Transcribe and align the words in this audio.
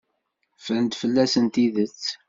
Ffrent 0.57 0.91
fell-asen 1.01 1.45
tidet. 1.53 2.01